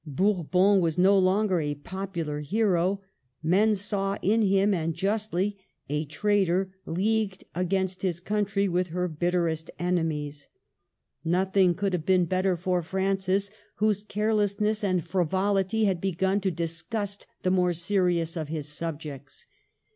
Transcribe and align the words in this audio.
Bourbon 0.07 0.81
was 0.81 0.97
no 0.97 1.15
longer 1.19 1.61
a 1.61 1.75
popular 1.75 2.39
hero; 2.39 3.01
men 3.43 3.75
saw 3.75 4.17
in 4.23 4.41
him, 4.41 4.73
and 4.73 4.95
justly, 4.95 5.59
a 5.89 6.05
traitor 6.05 6.71
leagued 6.87 7.43
against 7.53 8.01
his 8.01 8.19
country 8.19 8.67
with 8.67 8.87
her 8.87 9.07
bitterest 9.07 9.69
enemies. 9.77 10.47
Nothing 11.23 11.75
could 11.75 11.93
have 11.93 12.03
been 12.03 12.27
72 12.27 12.31
MARGARET 12.35 12.53
OF 12.53 12.57
ANGOULEME. 12.57 12.77
better 12.79 12.81
for 12.81 12.81
Francis, 12.89 13.51
whose 13.75 14.01
carelessness 14.03 14.83
and 14.83 15.05
frivolity 15.05 15.85
had 15.85 16.01
begun 16.01 16.41
to 16.41 16.49
disgust 16.49 17.27
the 17.43 17.51
more 17.51 17.71
serious 17.71 18.35
of 18.35 18.47
his 18.47 18.67
sub 18.67 18.99
jects. 18.99 19.45